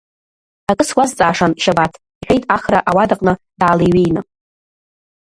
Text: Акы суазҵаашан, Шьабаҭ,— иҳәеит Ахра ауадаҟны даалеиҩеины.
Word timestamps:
Акы 0.71 0.85
суазҵаашан, 0.89 1.51
Шьабаҭ,— 1.63 1.93
иҳәеит 2.21 2.43
Ахра 2.55 2.79
ауадаҟны 2.89 3.33
даалеиҩеины. 3.59 4.21